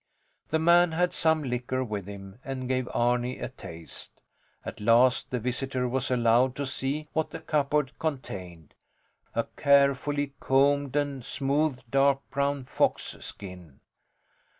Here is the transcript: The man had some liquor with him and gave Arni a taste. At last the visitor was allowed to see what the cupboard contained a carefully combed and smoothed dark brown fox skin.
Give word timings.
The 0.49 0.57
man 0.57 0.93
had 0.93 1.13
some 1.13 1.43
liquor 1.43 1.83
with 1.83 2.07
him 2.07 2.39
and 2.43 2.67
gave 2.67 2.89
Arni 2.91 3.37
a 3.37 3.49
taste. 3.49 4.19
At 4.65 4.79
last 4.79 5.29
the 5.29 5.37
visitor 5.39 5.87
was 5.87 6.09
allowed 6.09 6.55
to 6.55 6.65
see 6.65 7.07
what 7.13 7.29
the 7.29 7.39
cupboard 7.39 7.91
contained 7.99 8.73
a 9.35 9.43
carefully 9.57 10.33
combed 10.39 10.95
and 10.95 11.23
smoothed 11.23 11.83
dark 11.91 12.27
brown 12.31 12.63
fox 12.63 13.15
skin. 13.19 13.79